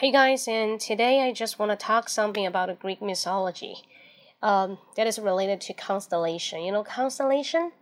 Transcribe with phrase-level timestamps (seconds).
[0.00, 3.84] Hey guys, and today I just want to talk something about Greek mythology
[4.42, 6.62] um, that is related to constellation.
[6.62, 7.72] You know, constellation?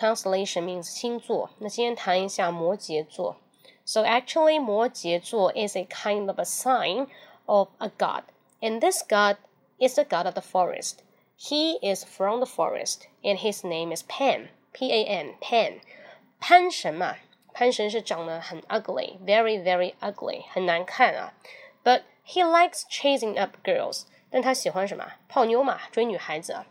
[0.00, 1.50] Constellation means 星座。
[1.60, 3.36] 那今天谈一下摩羯座。
[3.84, 7.06] So actually, 摩羯座 is a kind of a sign
[7.46, 8.24] of a god,
[8.60, 9.36] and this god
[9.78, 11.04] is the god of the forest.
[11.38, 14.48] He is from the forest, and his name is Pan.
[14.72, 15.80] P-A-N, Pan.
[16.40, 17.14] 潘神嘛。
[17.56, 21.34] 潘神是长得很 ugly，very very ugly，很难看啊。
[21.84, 25.04] But he likes chasing up girls，但他喜欢什么？
[25.28, 26.66] 泡妞嘛，追女孩子啊。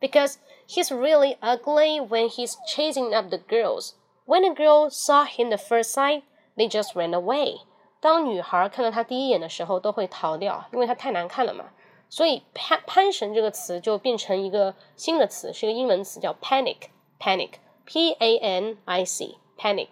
[0.00, 3.92] Because he's really ugly when he's chasing up the girls.
[4.26, 6.22] When a girl saw him the first sight,
[6.56, 7.60] they just ran away.
[8.00, 11.70] 当女孩看到他第一眼的时候，都会逃掉，因为他太难看了嘛。
[12.10, 19.88] 所以潘潘神这个词就变成一个新的词，是一个英文词叫 panic，panic，p a n i c，panic。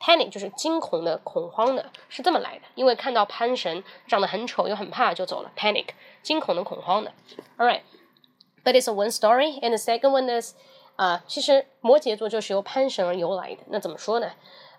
[0.00, 2.64] Panic 就是惊恐的、恐慌的，是这么来的。
[2.74, 5.50] 因为看到潘神长得很丑又很怕，就走了。
[5.56, 5.86] Panic，
[6.22, 7.12] 惊恐的、恐慌的。
[7.56, 10.54] All right，but it's a one story, and the second one is，
[10.96, 13.62] 啊，其实摩羯座就是由潘神而由来的。
[13.68, 14.32] 那怎么说呢？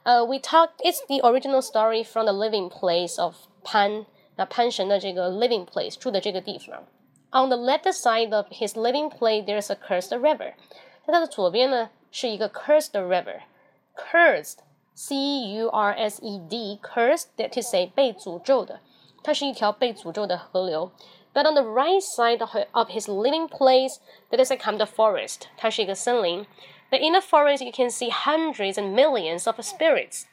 [0.04, 4.06] 呃，we talked it's the original story from the living place of 潘，
[4.36, 6.84] 那潘神的这个 living place 住的这个地方。
[7.32, 10.54] On the left side of his living place, there's a cursed river。
[11.04, 14.58] 在它的左边呢是一个 cursed river，cursed。
[15.00, 18.80] C U R S E D cursed that to say 被诅咒的，
[19.24, 20.92] 它是一条被诅咒的河流。
[21.34, 23.98] But on the right side of, of his living place,
[24.30, 25.48] there is a kind of forest.
[25.58, 26.48] 它是一个森林。
[26.90, 30.24] But in the forest, you can see hundreds and millions of spirits.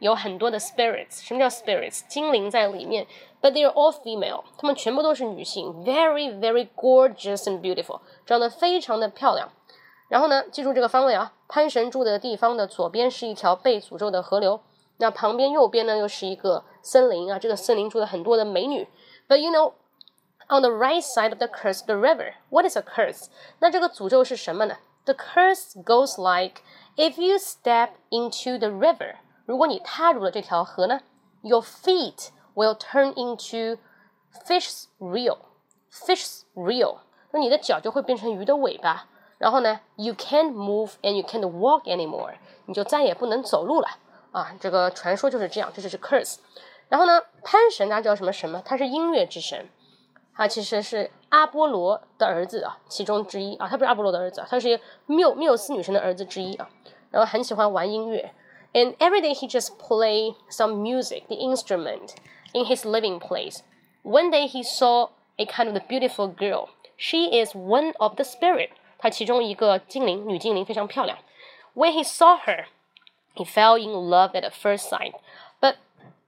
[0.00, 1.22] 有很多的 spirits。
[1.22, 2.06] 什么叫 spirits？
[2.08, 3.06] 精灵在里面。
[3.40, 4.44] But they are all female.
[4.58, 9.50] 她们全部都是女性，very very gorgeous and beautiful，长得非常的漂亮。
[10.07, 14.61] 然后呢，记住这个方位啊，潘神住的地方的左边是一条被诅咒的河流，
[14.97, 18.87] 那旁边右边呢又是一个森林啊，这个森林住了很多的美女。
[19.27, 19.73] But you know,
[20.47, 23.25] on the right side of the cursed river, what is a curse？
[23.59, 26.61] 那这个诅咒是什么呢？The curse goes like
[26.95, 29.15] if you step into the river，
[29.45, 31.01] 如果你踏入了这条河呢
[31.41, 33.79] ，your feet will turn into
[34.45, 36.97] fish's reel，fish's reel，
[37.31, 39.07] 那你的脚就会变成鱼的尾巴。
[39.38, 42.34] 然后呢，you can't move and you can't walk anymore，
[42.66, 43.88] 你就再也不能走路了
[44.32, 44.54] 啊！
[44.60, 46.36] 这个传说就是这样，这就是 curse。
[46.88, 48.62] 然后呢，潘神大家知道什么神吗？
[48.64, 49.68] 他是音乐之神，
[50.34, 53.66] 他其实是阿波罗的儿子啊，其中之一啊。
[53.66, 56.68] 他不是阿波罗的儿子，他是缪缪斯女神的儿子之一啊。
[57.10, 58.34] 然后很喜欢玩音乐，
[58.72, 62.14] and every day he just play some music, the instrument
[62.52, 63.60] in his living place.
[64.02, 66.68] One day he saw a kind of the beautiful girl.
[66.96, 68.70] She is one of the spirit.
[69.04, 71.18] 他其中一个精灵，女精灵非常漂亮。
[71.74, 72.66] When he saw her,
[73.34, 75.14] he fell in love at first sight.
[75.60, 75.76] But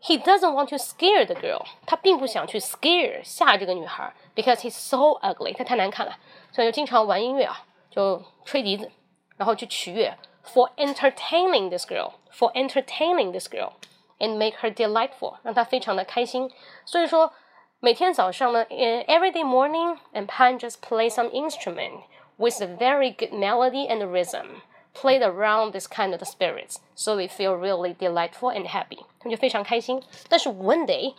[0.00, 1.64] he doesn't want to scare the girl.
[1.86, 5.54] 他并不想去 scare 吓这个女孩，because he's so ugly.
[5.56, 6.16] 他太难看了，
[6.52, 8.90] 所以就经常玩音乐啊，就吹笛子，
[9.36, 13.72] 然后去取悦，for entertaining this girl, for entertaining this girl,
[14.18, 16.50] and make her delightful，让她非常的开心。
[16.84, 17.32] 所以说，
[17.80, 22.02] 每天早上呢，every day morning, and Pan just play some instrument
[22.38, 24.62] with a very good melody and rhythm
[24.94, 28.98] played around this kind of spirits, so they feel really delightful and happy.
[29.18, 30.02] 他们就非常开心。
[30.28, 31.14] 但是 one day,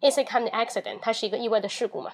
[0.00, 2.12] it's a kind of accident，它是一个意外的事故嘛。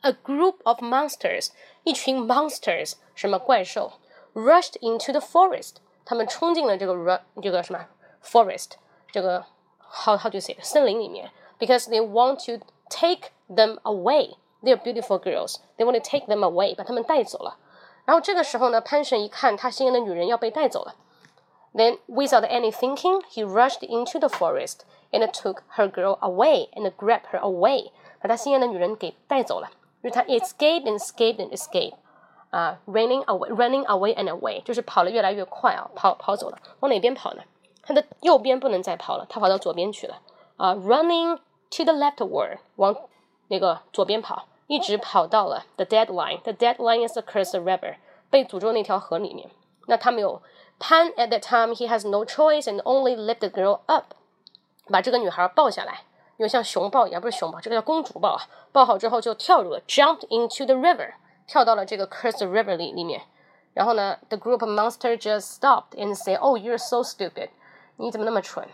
[0.00, 1.50] A group of monsters，
[1.84, 3.92] 一群 monsters，什么怪兽，
[4.34, 7.86] rushed into the forest，他们冲进了这个 ru 这个什么
[8.22, 8.72] forest，
[9.12, 9.46] 这个
[9.80, 14.36] how how do you say 森林里面，because they want to take them away.
[14.62, 15.58] They're beautiful girls.
[15.76, 17.58] They want to take them away，把他们带走了。
[18.08, 20.94] 然后这个时候呢，潘神一看他心爱的女人要被带走了，
[21.74, 24.80] then without any thinking, he rushed into the forest
[25.10, 27.90] and took her girl away and grabbed her away，
[28.20, 29.70] 把他心爱的女人给带走了。
[30.02, 31.94] 就是他 escape and escape and escape，
[32.50, 36.58] 啊，running away，running away and away，就是跑得越来越快啊，跑跑走了。
[36.80, 37.42] 往哪边跑呢？
[37.82, 40.20] 他的右边不能再跑了，他跑到左边去了。
[40.58, 41.38] 啊，running
[41.70, 42.94] to the leftward，往
[43.48, 44.46] 那个左边跑。
[44.68, 47.96] 一直跑到了 the deadline。The deadline is the cursed river，
[48.30, 49.50] 被诅咒那条河里面。
[49.86, 50.42] 那他没有
[50.80, 54.14] Pan at that time he has no choice and only lift the girl up，
[54.88, 56.02] 把这个女孩抱下来，
[56.36, 58.42] 因为像熊抱一样，不是熊抱，这个叫公主抱啊。
[58.72, 61.12] 抱好之后就跳入了，jumped into the river，
[61.46, 63.22] 跳到了这个 cursed river 里里面。
[63.72, 67.50] 然后呢，the group of monsters just stopped and say, "Oh, you're so stupid，
[67.96, 68.66] 你怎么那么蠢？"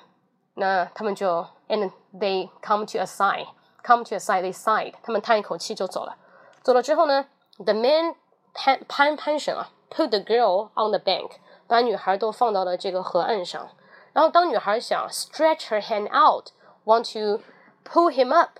[0.54, 3.46] 那他们就 and they come to a sigh,
[3.85, 4.41] Come to a side.
[4.41, 6.17] they sighed，他们叹一口气就走了。
[6.63, 7.27] 走了之后呢
[7.57, 8.15] ，the man
[8.53, 11.31] 攀攀攀绳啊，put the girl on the bank，
[11.67, 13.69] 把女孩都放到了这个河岸上。
[14.13, 17.43] 然后当女孩想 stretch her hand out，want to
[17.83, 18.59] pull him up，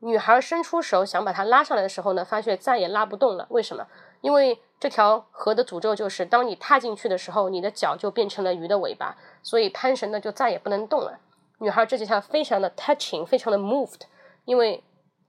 [0.00, 3.46] 女孩伸出手想把他拉上来的时候呢，发现再也拉不动了。
[3.50, 3.86] 为什么？
[4.20, 11.18] 因为这条河的诅咒就是，当你踏进去的时候，你的脚就变成了鱼的尾巴，所以攀绳呢就再也不能动了。
[11.58, 14.00] 女孩这几条非常的 touching，非常的 moved，
[14.46, 14.82] 因为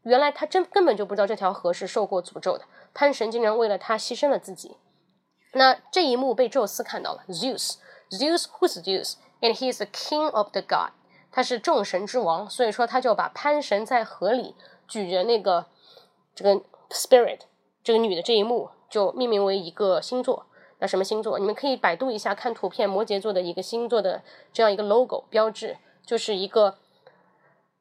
[0.04, 4.78] 原来他真根本就不知道这条河是受过诅咒的，潘神竟然为了他牺牲了自己。
[5.52, 10.92] 那这一幕被宙斯看到了，Zeus，Zeus who's Zeus？And he is the king of the god，
[11.32, 14.56] 他是众神之王，所以说他就把潘神在河里
[14.88, 15.66] 举着那个
[16.34, 17.42] 这个 spirit
[17.84, 20.46] 这个女的这一幕就命名为一个星座。
[20.80, 21.38] 那什么星座？
[21.40, 24.22] 你们可以百度一下，看图片，摩羯座的一个星座的
[24.54, 25.78] 这样一个 logo 标志。
[26.06, 26.78] 就是一个，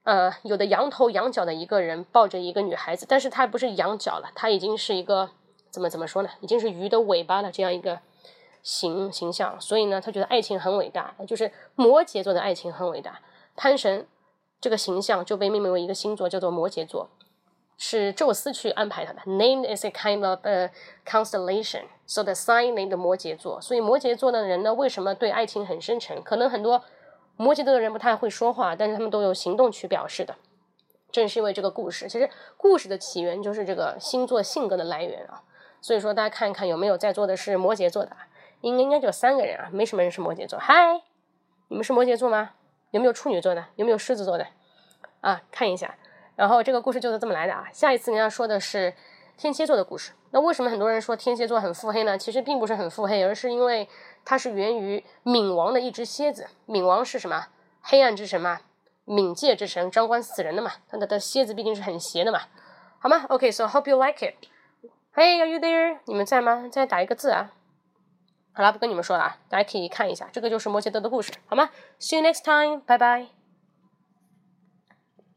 [0.06, 5.31] 呃，有的羊头羊脚的一个人抱着一个女孩子，但是他不是羊角了，他已经是一个
[5.69, 6.31] 怎么怎么说呢？
[6.41, 7.99] 已经是鱼的尾巴了这样一个
[8.62, 9.61] 形形象。
[9.61, 13.19] 所以呢，他觉得爱情很伟大，就是摩羯座的爱情很伟大。
[13.56, 14.06] 潘神
[14.61, 17.09] 这个形象就被命名为一个星座，叫做摩羯座，
[17.76, 19.19] 是宙斯去安排他的。
[19.25, 20.70] Name is a kind of a
[21.05, 23.61] constellation，so the sign named 摩羯座。
[23.61, 26.23] 所以摩羯座的人呢，为什么对爱情很深沉？
[26.23, 26.85] 可能很多。
[27.37, 30.35] 摩羯座的人不太会说话，但是他们都有行动去表示的。
[31.12, 35.43] 正是因为这个故事，其实故事的起源就是这个星座性格的来源啊。
[35.81, 38.17] 所以说，大家看一看有没有在座的是摩羯座的，
[38.61, 40.59] 应该应该就三个人啊，没什么人是摩羯座。
[40.59, 41.03] 嗨，
[41.69, 42.50] 你们是摩羯座吗？
[42.91, 43.65] 有没有处女座的？
[43.77, 44.47] 有没有狮子座的？
[45.21, 45.94] 啊，看一下。
[46.35, 47.67] 然后这个故事就是这么来的啊。
[47.73, 48.93] 下一次人家说的是
[49.37, 50.12] 天蝎座的故事。
[50.31, 52.17] 那为什么很多人说天蝎座很腹黑呢？
[52.17, 53.88] 其实并不是很腹黑，而是因为。
[54.29, 56.49] 它是源于冥王的一只蝎子。
[56.67, 57.47] 冥王是什么？
[57.81, 58.59] 黑暗之神嘛，
[59.06, 60.73] 冥界之神，掌管死人的嘛。
[60.88, 62.41] 它的的蝎子毕竟是很邪的嘛，
[62.99, 64.35] 好吗？OK，so hope you like it.
[65.15, 66.00] Hey，are you there？
[66.06, 66.69] 你们在吗？
[66.73, 67.53] 再打一个字啊。
[68.53, 73.36] 好了，不跟你们说了啊，大家可以看一下，这个就是摩羯座的故事，好吗？See you next time，拜拜。